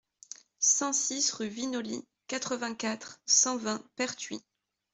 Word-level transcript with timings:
cent 0.57 0.93
six 0.93 1.31
rue 1.31 1.47
Vinolly, 1.49 2.03
quatre-vingt-quatre, 2.27 3.21
cent 3.27 3.57
vingt, 3.57 3.83
Pertuis 3.95 4.41